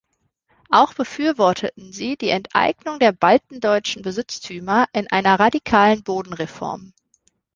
[0.71, 6.93] Auch befürworteten sie die Enteignung der baltendeutschen Besitztümer in einer radikalen Bodenreform.